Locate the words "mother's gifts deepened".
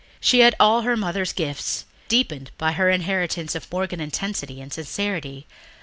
0.97-2.49